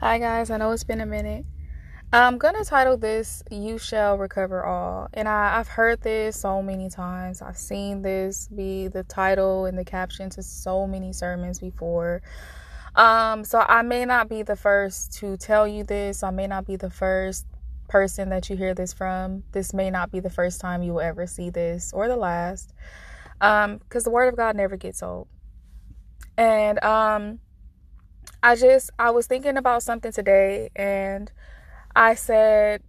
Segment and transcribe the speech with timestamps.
[0.00, 0.48] Hi, guys.
[0.48, 1.44] I know it's been a minute.
[2.12, 5.08] I'm going to title this You Shall Recover All.
[5.12, 7.42] And I, have heard this so many times.
[7.42, 12.22] I've seen this be the title and the caption to so many sermons before.
[12.94, 16.22] Um, so I may not be the first to tell you this.
[16.22, 17.44] I may not be the first
[17.88, 19.42] person that you hear this from.
[19.50, 22.72] This may not be the first time you will ever see this or the last.
[23.40, 25.26] Um, because the word of God never gets old.
[26.36, 27.40] And um
[28.42, 31.30] I just I was thinking about something today and
[31.94, 32.82] I said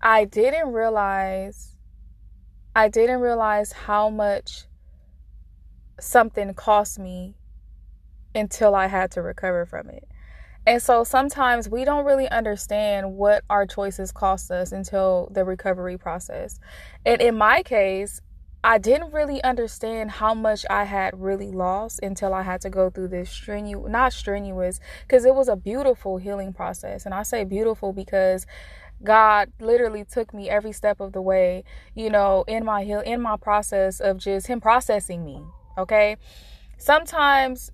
[0.00, 1.76] I didn't realize
[2.74, 4.64] I didn't realize how much
[6.00, 7.34] something cost me
[8.34, 10.08] until I had to recover from it.
[10.66, 15.98] And so sometimes we don't really understand what our choices cost us until the recovery
[15.98, 16.60] process.
[17.04, 18.20] And in my case,
[18.64, 22.90] I didn't really understand how much I had really lost until I had to go
[22.90, 27.04] through this strenuous, not strenuous, because it was a beautiful healing process.
[27.04, 28.46] And I say beautiful because
[29.02, 33.20] God literally took me every step of the way, you know, in my heal in
[33.20, 35.42] my process of just him processing me.
[35.76, 36.16] Okay.
[36.78, 37.72] Sometimes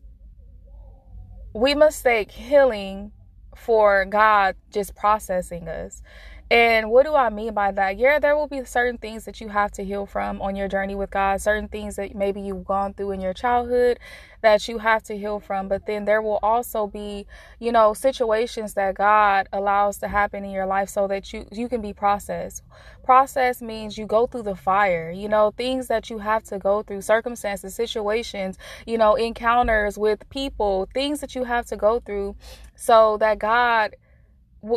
[1.55, 3.13] we mistake healing
[3.55, 6.03] for God just processing us.
[6.51, 7.99] And what do I mean by that?
[7.99, 10.95] Yeah, there will be certain things that you have to heal from on your journey
[10.95, 13.99] with God, certain things that maybe you've gone through in your childhood
[14.41, 15.69] that you have to heal from.
[15.69, 17.27] But then there will also be,
[17.59, 21.69] you know, situations that God allows to happen in your life so that you you
[21.69, 22.63] can be processed.
[23.05, 26.83] Process means you go through the fire, you know, things that you have to go
[26.83, 32.37] through, circumstances, situations, you know, encounters with people, things that you have to go through
[32.75, 33.97] so that God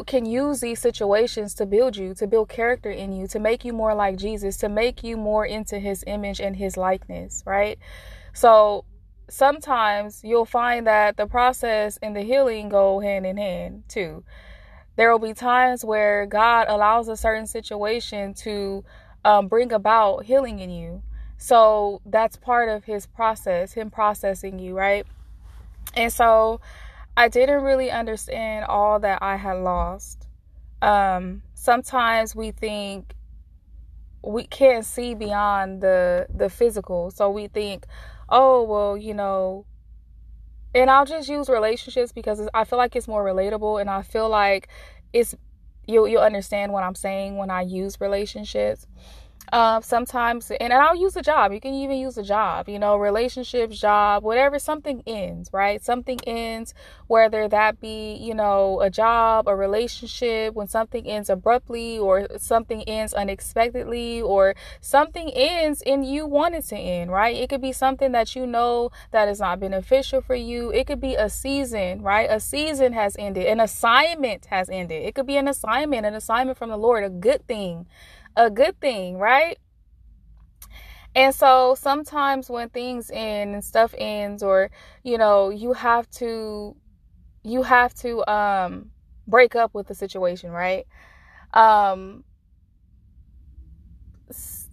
[0.06, 3.74] can use these situations to build you, to build character in you, to make you
[3.74, 7.80] more like Jesus, to make you more into his image and his likeness, right?
[8.34, 8.86] So
[9.28, 14.24] sometimes you'll find that the process and the healing go hand in hand too.
[14.98, 18.84] There will be times where God allows a certain situation to
[19.24, 21.02] um, bring about healing in you.
[21.38, 25.08] So that's part of his process, him processing you, right?
[25.96, 26.62] And so
[27.16, 30.28] I didn't really understand all that I had lost.
[30.82, 33.14] Um, sometimes we think
[34.24, 37.86] we can't see beyond the the physical, so we think,
[38.30, 39.66] oh well, you know.
[40.74, 44.30] And I'll just use relationships because I feel like it's more relatable, and I feel
[44.30, 44.70] like
[45.12, 45.36] it's
[45.86, 48.88] you you'll understand what I'm saying when I use relationships.
[49.52, 51.52] Uh, sometimes, and, I'll use a job.
[51.52, 54.59] You can even use a job, you know, relationships, job, whatever.
[54.59, 55.84] Something ends, right?
[55.84, 56.74] Something ends,
[57.07, 62.84] whether that be, you know, a job, a relationship, when something ends abruptly, or something
[62.84, 67.35] ends unexpectedly, or something ends and you want it to end, right?
[67.35, 70.69] It could be something that you know that is not beneficial for you.
[70.72, 72.30] It could be a season, right?
[72.30, 75.03] A season has ended, an assignment has ended.
[75.03, 77.88] It could be an assignment, an assignment from the Lord, a good thing
[78.36, 79.58] a good thing, right?
[81.14, 84.72] And so sometimes when things end and stuff ends or
[85.03, 86.75] you know, you have to
[87.44, 88.92] you have to um
[89.28, 90.86] break up with the situation, right?
[91.53, 92.24] Um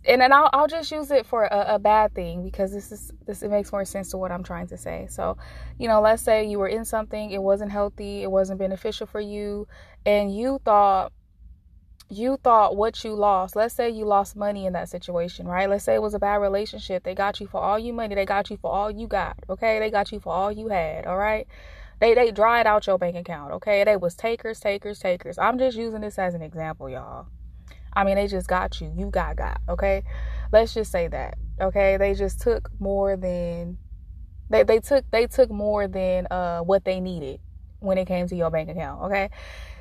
[0.05, 3.13] and then I'll, I'll just use it for a, a, bad thing because this is
[3.27, 5.07] this it makes more sense to what I'm trying to say.
[5.11, 5.37] So,
[5.79, 9.21] you know, let's say you were in something, it wasn't healthy, it wasn't beneficial for
[9.21, 9.67] you,
[10.07, 11.13] and you thought
[12.11, 15.69] you thought what you lost, let's say you lost money in that situation, right?
[15.69, 17.05] Let's say it was a bad relationship.
[17.05, 19.79] They got you for all you money, they got you for all you got, okay?
[19.79, 21.47] They got you for all you had, all right?
[22.01, 23.85] They they dried out your bank account, okay?
[23.85, 25.39] They was takers, takers, takers.
[25.39, 27.27] I'm just using this as an example, y'all.
[27.93, 28.93] I mean, they just got you.
[28.97, 30.05] You got got, okay?
[30.53, 31.37] Let's just say that.
[31.61, 31.97] Okay?
[31.97, 33.79] They just took more than
[34.51, 37.41] they they took they took more than uh what they needed
[37.81, 39.31] when it came to your bank account, okay?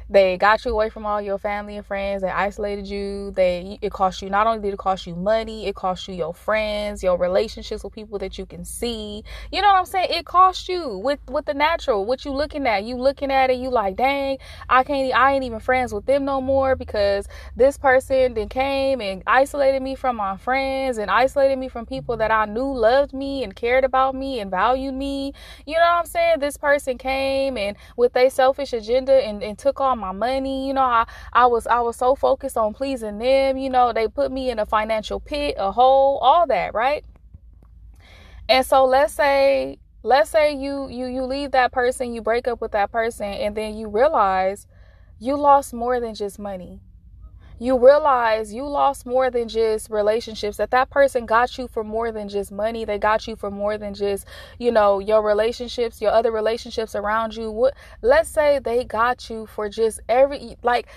[0.10, 2.22] They got you away from all your family and friends.
[2.22, 3.32] They isolated you.
[3.32, 6.34] They it cost you not only did it cost you money, it cost you your
[6.34, 9.24] friends, your relationships with people that you can see.
[9.52, 10.08] You know what I'm saying?
[10.12, 12.06] It cost you with with the natural.
[12.06, 12.86] What you looking at?
[12.86, 14.38] You looking at it, you like, dang,
[14.70, 17.28] I can't I ain't even friends with them no more because
[17.58, 22.16] this person then came and isolated me from my friends and isolated me from people
[22.18, 25.34] that I knew loved me and cared about me and valued me.
[25.66, 26.40] You know what I'm saying?
[26.40, 30.68] This person came and with a selfish agenda and, and took all my money.
[30.68, 33.58] You know, I, I was I was so focused on pleasing them.
[33.58, 37.04] You know, they put me in a financial pit, a hole, all that, right?
[38.50, 42.62] And so let's say let's say you you you leave that person, you break up
[42.62, 44.68] with that person, and then you realize
[45.20, 46.80] you lost more than just money.
[47.60, 52.12] You realize you lost more than just relationships that that person got you for more
[52.12, 52.86] than just money.
[52.86, 54.28] They got you for more than just
[54.60, 57.52] you know your relationships your other relationships around you.
[57.52, 60.88] What let's say they got you for just every like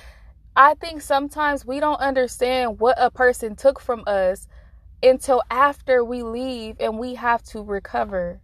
[0.57, 4.49] i think sometimes we don't understand what a person took from us
[5.03, 8.41] until after we leave and we have to recover.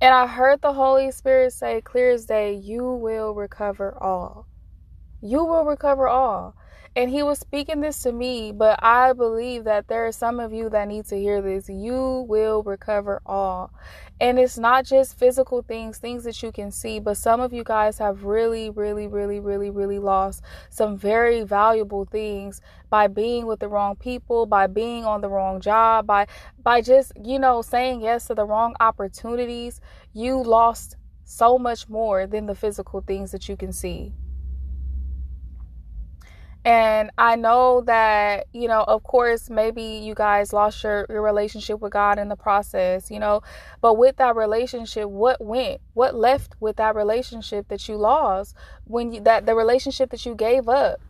[0.00, 4.46] And I heard the Holy Spirit say, clear as day, you will recover all.
[5.20, 6.54] You will recover all.
[6.96, 10.52] And he was speaking this to me, but I believe that there are some of
[10.52, 11.68] you that need to hear this.
[11.68, 13.72] You will recover all.
[14.20, 17.62] And it's not just physical things, things that you can see, but some of you
[17.62, 22.60] guys have really, really, really, really, really lost some very valuable things
[22.90, 26.26] by being with the wrong people, by being on the wrong job, by
[26.64, 29.80] by just, you know, saying yes to the wrong opportunities.
[30.12, 34.14] You lost so much more than the physical things that you can see.
[36.68, 41.80] And I know that, you know, of course, maybe you guys lost your, your relationship
[41.80, 43.40] with God in the process, you know,
[43.80, 45.80] but with that relationship, what went?
[45.94, 48.54] What left with that relationship that you lost
[48.84, 51.00] when you, that the relationship that you gave up?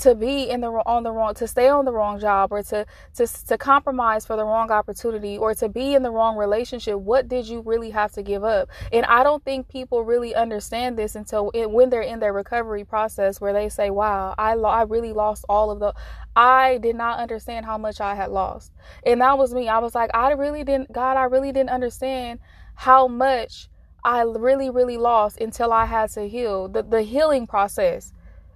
[0.00, 2.86] To be in the on the wrong to stay on the wrong job or to
[3.14, 7.28] to to compromise for the wrong opportunity or to be in the wrong relationship what
[7.28, 8.68] did you really have to give up?
[8.92, 12.84] And i don't think people really understand this until it, when they're in their recovery
[12.84, 15.92] process where they say wow i lo- i really lost all of the
[16.36, 18.72] i did not understand how much i had lost.
[19.04, 19.68] And that was me.
[19.68, 22.38] I was like i really didn't god i really didn't understand
[22.74, 23.68] how much
[24.04, 26.68] i really really lost until i had to heal.
[26.68, 28.12] The the healing process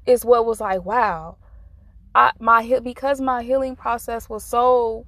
[0.07, 1.37] is what was like, wow.
[2.15, 5.07] I my because my healing process was so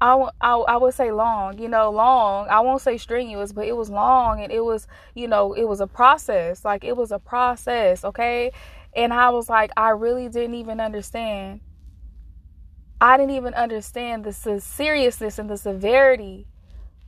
[0.00, 2.48] I, I, I would say long, you know, long.
[2.48, 5.80] I won't say strenuous, but it was long and it was, you know, it was
[5.80, 6.64] a process.
[6.64, 8.52] Like it was a process, okay?
[8.96, 11.60] And I was like, I really didn't even understand.
[12.98, 16.46] I didn't even understand the seriousness and the severity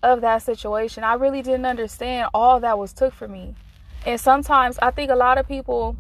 [0.03, 1.03] of that situation.
[1.03, 3.55] I really didn't understand all that was took for me.
[4.05, 5.97] And sometimes I think a lot of people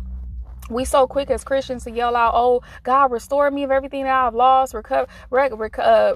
[0.70, 4.14] we so quick as Christians to yell out, "Oh, God, restore me of everything that
[4.14, 6.14] I've lost, recover, rec- rec- uh,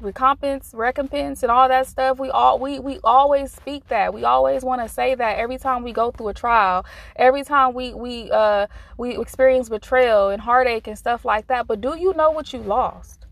[0.00, 4.12] recompense, recompense, and all that stuff." We all we we always speak that.
[4.12, 6.84] We always want to say that every time we go through a trial,
[7.16, 8.66] every time we we uh
[8.98, 11.66] we experience betrayal and heartache and stuff like that.
[11.66, 13.23] But do you know what you lost?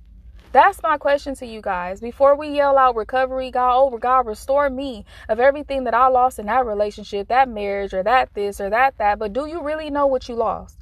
[0.53, 2.01] That's my question to you guys.
[2.01, 6.39] Before we yell out recovery, God, oh, God, restore me of everything that I lost
[6.39, 9.19] in that relationship, that marriage, or that this, or that, that.
[9.19, 10.79] But do you really know what you lost?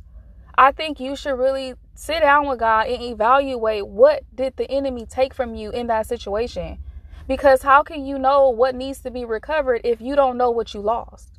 [0.59, 5.07] I think you should really sit down with God and evaluate what did the enemy
[5.07, 6.79] take from you in that situation.
[7.29, 10.75] Because how can you know what needs to be recovered if you don't know what
[10.75, 11.39] you lost?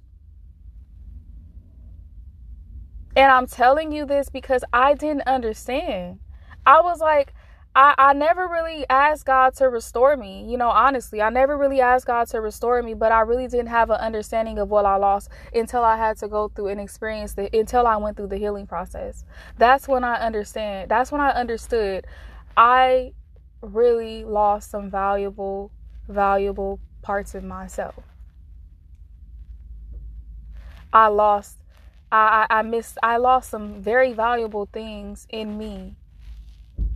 [3.14, 6.20] And I'm telling you this because I didn't understand.
[6.66, 7.34] I was like,
[7.74, 10.46] I, I never really asked God to restore me.
[10.46, 13.68] You know, honestly, I never really asked God to restore me, but I really didn't
[13.68, 17.34] have an understanding of what I lost until I had to go through and experience
[17.38, 19.24] it, until I went through the healing process.
[19.58, 20.92] That's when I understand.
[20.92, 22.06] That's when I understood
[22.58, 23.14] I
[23.62, 25.72] really lost some valuable,
[26.10, 28.04] valuable parts of myself.
[30.92, 31.64] I lost,
[32.12, 35.96] I, I, I missed, I lost some very valuable things in me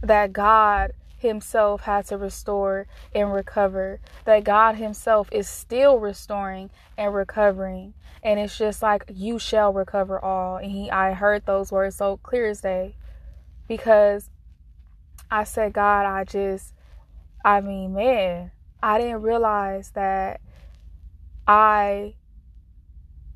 [0.02, 7.14] that God Himself had to restore and recover, that God Himself is still restoring and
[7.14, 7.94] recovering.
[8.24, 10.58] And it's just like, you shall recover all.
[10.58, 12.96] And he, I heard those words so clear as day
[13.68, 14.30] because
[15.30, 16.74] I said, God, I just,
[17.44, 18.52] I mean, man,
[18.82, 20.42] I didn't realize that
[21.48, 22.16] I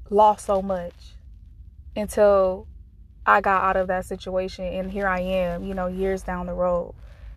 [0.10, 1.14] lost so much
[1.96, 2.68] until
[3.30, 6.54] I got out of that situation and here I am, you know, years down the
[6.54, 6.96] road.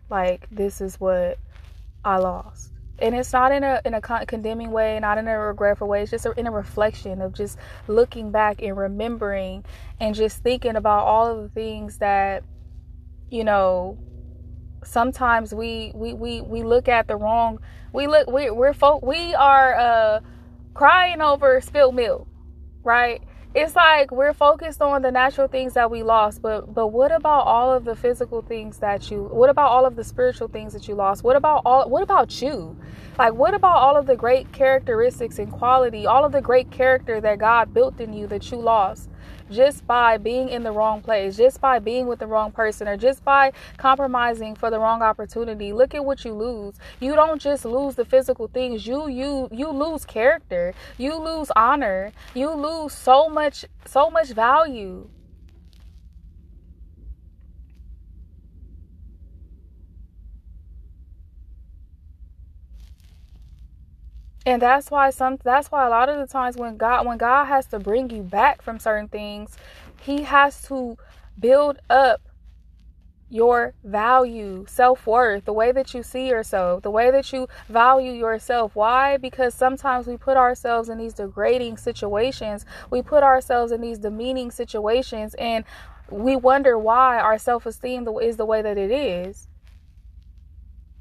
[0.08, 1.38] Like this is what
[2.04, 2.72] I lost.
[2.98, 6.02] And it's not in a in a condemning way, not in a regretful way.
[6.02, 7.58] It's just in a reflection of just
[7.88, 9.64] looking back and remembering
[10.00, 12.44] and just thinking about all of the things that
[13.30, 13.98] you know
[14.84, 17.58] sometimes we we we, we look at the wrong
[17.92, 20.20] we look we, we're folk we are uh
[20.74, 22.26] crying over spilled milk
[22.82, 23.22] right
[23.54, 27.42] it's like we're focused on the natural things that we lost but but what about
[27.42, 30.88] all of the physical things that you what about all of the spiritual things that
[30.88, 31.22] you lost?
[31.22, 32.76] What about all what about you?
[33.18, 37.20] Like what about all of the great characteristics and quality all of the great character
[37.20, 39.10] that god built in you that you lost
[39.50, 42.96] just by being in the wrong place, just by being with the wrong person, or
[42.96, 45.72] just by compromising for the wrong opportunity.
[45.72, 46.76] Look at what you lose.
[47.00, 48.86] You don't just lose the physical things.
[48.86, 50.74] You you you lose character.
[50.98, 52.12] You lose honor.
[52.34, 55.08] You lose so much so much value.
[64.44, 67.44] And that's why some that's why a lot of the times when God when God
[67.46, 69.56] has to bring you back from certain things,
[70.00, 70.96] he has to
[71.38, 72.20] build up
[73.32, 78.12] your value, self worth, the way that you see yourself, the way that you value
[78.12, 78.76] yourself.
[78.76, 79.16] Why?
[79.16, 84.50] Because sometimes we put ourselves in these degrading situations, we put ourselves in these demeaning
[84.50, 85.64] situations, and
[86.10, 89.48] we wonder why our self esteem is the way that it is.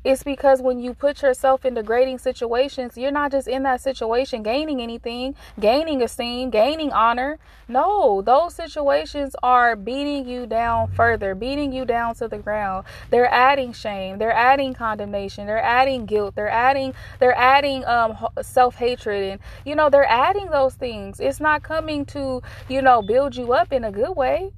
[0.04, 4.42] It's because when you put yourself in degrading situations, you're not just in that situation
[4.42, 7.38] gaining anything, gaining esteem, gaining honor.
[7.68, 12.88] No, those situations are beating you down further, beating you down to the ground.
[13.12, 19.24] They're adding shame, they're adding condemnation, they're adding guilt, they're adding they're adding um self-hatred
[19.34, 21.20] and you know, they're adding those things.
[21.20, 24.52] It's not coming to, you know, build you up in a good way.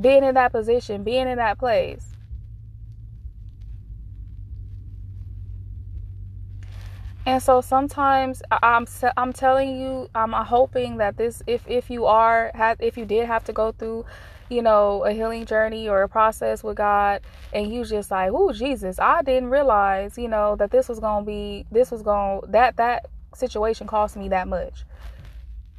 [0.00, 2.09] Being in that position, being in that place.
[7.26, 8.86] And so sometimes I'm
[9.16, 12.50] I'm telling you I'm hoping that this if if you are
[12.80, 14.06] if you did have to go through
[14.48, 17.20] you know a healing journey or a process with God
[17.52, 21.22] and you just like oh Jesus I didn't realize you know that this was to
[21.24, 24.84] be this was gonna that that situation cost me that much.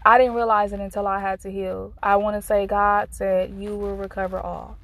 [0.06, 1.94] I didn't realize it until I had to heal.
[2.02, 4.78] I want to say God said you will recover all.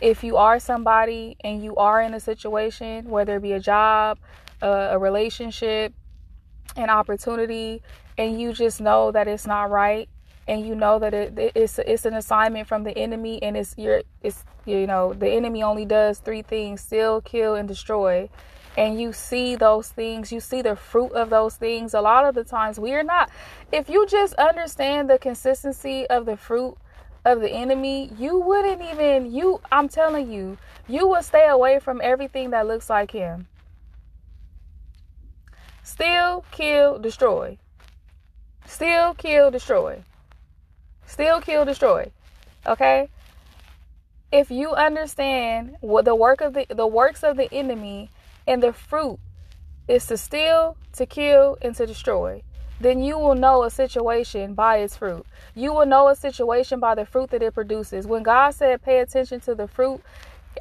[0.00, 4.18] If you are somebody and you are in a situation whether it be a job
[4.62, 5.92] a, relationship,
[6.76, 7.82] an opportunity,
[8.18, 10.08] and you just know that it's not right,
[10.46, 14.02] and you know that it, it's it's an assignment from the enemy, and it's your
[14.22, 18.28] it's you know the enemy only does three things: steal, kill, and destroy.
[18.76, 21.94] And you see those things, you see the fruit of those things.
[21.94, 23.30] A lot of the times, we are not.
[23.70, 26.76] If you just understand the consistency of the fruit
[27.24, 29.60] of the enemy, you wouldn't even you.
[29.70, 30.58] I'm telling you,
[30.88, 33.46] you will stay away from everything that looks like him.
[35.84, 37.58] Steal, kill, destroy.
[38.64, 40.02] Steal, kill, destroy.
[41.04, 42.10] Steal, kill, destroy.
[42.66, 43.10] Okay?
[44.32, 48.10] If you understand what the work of the the works of the enemy
[48.46, 49.18] and the fruit
[49.86, 52.42] is to steal, to kill, and to destroy,
[52.80, 55.26] then you will know a situation by its fruit.
[55.54, 58.06] You will know a situation by the fruit that it produces.
[58.06, 60.00] When God said pay attention to the fruit,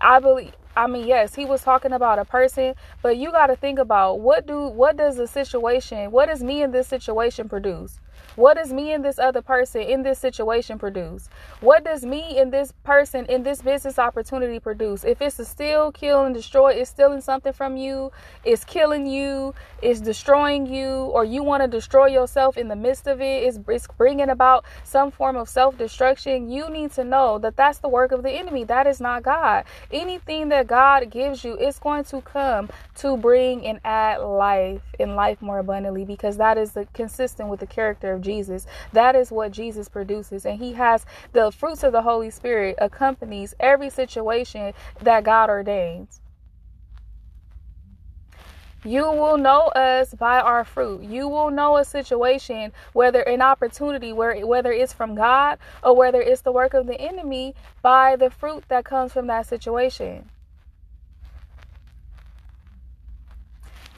[0.02, 3.56] I believe I mean, yes, he was talking about a person, but you got to
[3.56, 8.00] think about what do what does the situation, what does me in this situation produce?
[8.36, 11.30] What does me and this other person in this situation produce?
[11.60, 15.04] What does me and this person in this business opportunity produce?
[15.04, 18.12] If it's to steal, kill, and destroy, it's stealing something from you,
[18.44, 23.06] it's killing you, it's destroying you, or you want to destroy yourself in the midst
[23.06, 27.38] of it, it's, it's bringing about some form of self destruction, you need to know
[27.38, 28.64] that that's the work of the enemy.
[28.64, 29.66] That is not God.
[29.92, 35.16] Anything that God gives you is going to come to bring and add life and
[35.16, 38.66] life more abundantly because that is the, consistent with the character of Jesus.
[38.92, 40.46] That is what Jesus produces.
[40.46, 46.22] And he has the fruits of the Holy Spirit accompanies every situation that God ordains.
[48.86, 51.04] You will know us by our fruit.
[51.04, 56.22] You will know a situation, whether an opportunity, where whether it's from God or whether
[56.22, 60.30] it's the work of the enemy, by the fruit that comes from that situation.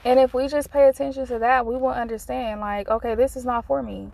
[0.06, 3.44] And if we just pay attention to that, we will understand like, okay, this is
[3.44, 4.12] not for me.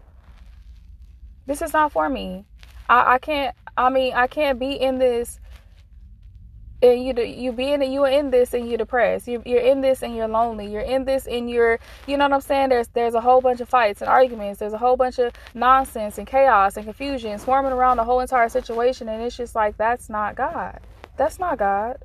[1.44, 2.46] This is not for me.
[2.88, 5.38] I, I can't I mean, I can't be in this
[6.80, 9.28] and you you be in it you are in this and you're depressed.
[9.28, 10.72] You're, you're in this and you're lonely.
[10.72, 12.70] You're in this and you're you know what i'm saying?
[12.70, 14.60] There's there's a whole bunch of fights and arguments.
[14.60, 18.48] There's a whole bunch of nonsense and chaos and confusion swarming around the whole entire
[18.48, 19.10] situation.
[19.10, 20.80] And it's just like that's not god.
[21.18, 21.98] That's not god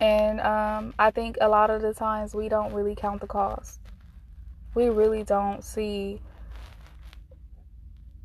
[0.00, 3.80] And um, I think a lot of the times we don't really count the cost.
[4.74, 6.20] We really don't see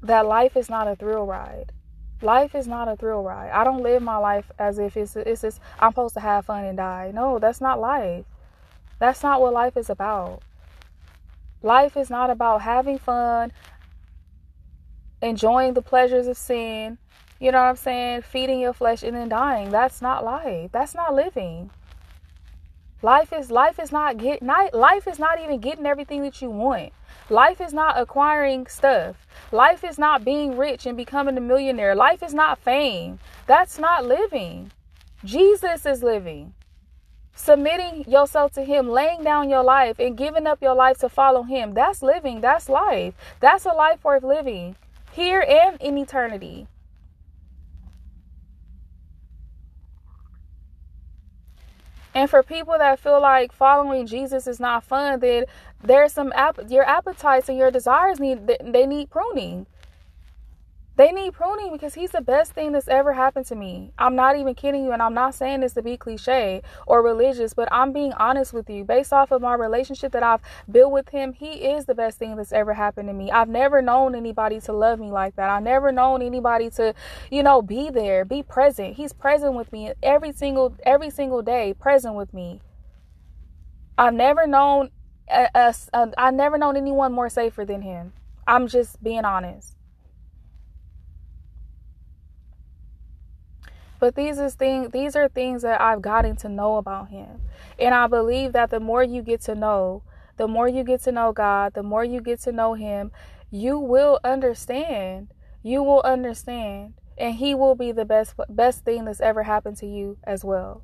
[0.01, 1.74] that life is not a thrill ride.
[2.22, 3.51] Life is not a thrill ride.
[3.51, 6.63] I don't live my life as if it's it's just I'm supposed to have fun
[6.63, 7.12] and die.
[7.13, 8.25] No, that's not life.
[9.00, 10.41] That's not what life is about.
[11.62, 13.51] Life is not about having fun,
[15.22, 17.00] enjoying the pleasures of sin,
[17.39, 18.22] you know what I'm saying?
[18.22, 19.70] Feeding your flesh and then dying.
[19.70, 20.72] That's not life.
[20.72, 21.70] That's not living.
[23.01, 26.50] Life is life is not get not life is not even getting everything that you
[26.50, 26.94] want.
[27.30, 29.27] Life is not acquiring stuff.
[29.51, 31.94] Life is not being rich and becoming a millionaire.
[31.94, 33.20] Life is not fame.
[33.48, 34.72] That's not living.
[35.24, 36.54] Jesus is living.
[37.36, 41.44] Submitting yourself to Him, laying down your life and giving up your life to follow
[41.44, 41.74] Him.
[41.74, 42.39] That's living.
[42.39, 43.13] That's life.
[43.42, 44.77] That's a life worth living
[45.12, 46.68] here and in eternity.
[52.15, 55.43] And for people that feel like following Jesus is not fun, then
[55.84, 59.67] there's some app- your appetites and your desires need they need pruning.
[60.97, 63.91] They need pruning because he's the best thing that's ever happened to me.
[63.99, 67.53] I'm not even kidding you, and I'm not saying this to be cliche or religious,
[67.53, 68.85] but I'm being honest with you.
[68.85, 70.39] Based off of my relationship that I've
[70.71, 73.29] built with him, he is the best thing that's ever happened to me.
[73.29, 75.49] I've never known anybody to love me like that.
[75.49, 76.93] I've never known anybody to,
[77.29, 78.95] you know, be there, be present.
[78.95, 82.61] He's present with me every single every single day, present with me.
[83.97, 84.91] I've never known
[85.29, 88.13] a, a, a, I've never known anyone more safer than him.
[88.47, 89.75] I'm just being honest.
[94.05, 97.41] But these is things these are things that I've gotten to know about him.
[97.79, 100.03] And I believe that the more you get to know,
[100.38, 103.12] the more you get to know God, the more you get to know him,
[103.50, 105.33] you will understand.
[105.63, 109.88] You will understand and he will be the best best thing that's ever happened to
[109.88, 110.83] you as well.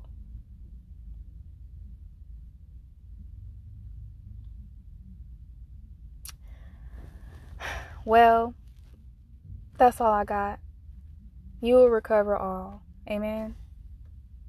[8.04, 8.56] Well,
[9.78, 10.58] that's all I got.
[11.60, 12.81] You will recover all.
[13.08, 13.56] Amen.